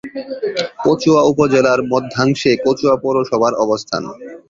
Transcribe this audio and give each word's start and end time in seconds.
কচুয়া 0.85 1.21
উপজেলার 1.31 1.79
মধ্যাংশে 1.91 2.51
কচুয়া 2.65 2.95
পৌরসভার 3.03 3.53
অবস্থান। 3.63 4.03